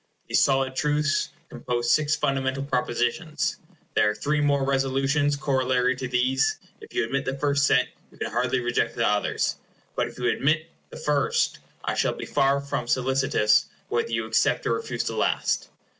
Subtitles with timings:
[0.27, 3.57] These solid truths compose six fundamental propositions.
[3.93, 6.57] There are three more Resolutions corollary to these.
[6.81, 9.57] If you admit the first set, you can hardly reject the others.
[9.95, 14.65] But if you admit the first, I shall be far from solicitous whether you accept
[14.65, 15.69] or refuse the last.